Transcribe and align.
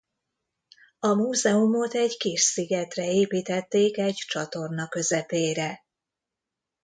A 0.99 1.07
múzeumot 1.07 1.93
egy 1.93 2.17
kis 2.17 2.41
szigetre 2.41 3.11
építették 3.13 3.97
egy 3.97 4.15
csatorna 4.15 4.87
közepére. 4.87 5.83